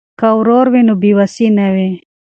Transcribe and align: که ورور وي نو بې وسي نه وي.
که 0.19 0.27
ورور 0.39 0.65
وي 0.73 0.81
نو 0.87 0.93
بې 1.01 1.11
وسي 1.19 1.47
نه 1.57 1.67
وي. 1.73 1.89